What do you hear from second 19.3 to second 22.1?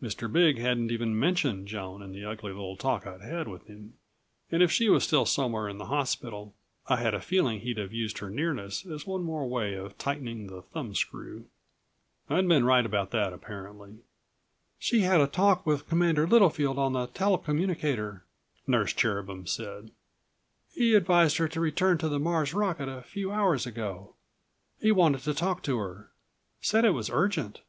said. "He advised her to return to